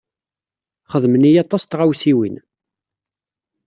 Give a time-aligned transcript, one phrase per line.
[0.91, 2.35] Xedmen-iyi aṭas n tɣawsiwin.